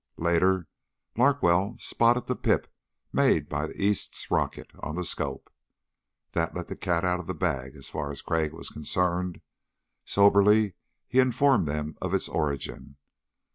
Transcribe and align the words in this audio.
Later 0.17 0.67
Larkwell 1.15 1.75
spotted 1.77 2.25
the 2.25 2.35
pip 2.35 2.65
made 3.13 3.47
by 3.47 3.67
the 3.67 3.79
East's 3.79 4.31
rocket 4.31 4.71
on 4.79 4.95
the 4.95 5.03
scope. 5.03 5.51
That 6.31 6.55
let 6.55 6.69
the 6.69 6.75
cat 6.75 7.05
out 7.05 7.19
of 7.19 7.27
the 7.27 7.35
bag 7.35 7.75
as 7.75 7.87
far 7.87 8.11
as 8.11 8.23
Crag 8.23 8.51
was 8.51 8.69
concerned. 8.71 9.41
Soberly 10.03 10.73
he 11.07 11.19
informed 11.19 11.67
them 11.67 11.99
of 12.01 12.15
its 12.15 12.27
origin. 12.27 12.97